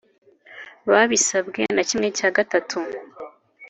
[0.91, 2.77] Babisabwe na kimwe cya gatatu